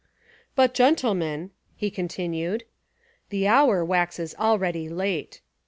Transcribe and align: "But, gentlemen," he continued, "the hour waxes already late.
"But, 0.55 0.73
gentlemen," 0.73 1.51
he 1.75 1.91
continued, 1.91 2.63
"the 3.29 3.47
hour 3.47 3.85
waxes 3.85 4.33
already 4.39 4.89
late. 4.89 5.41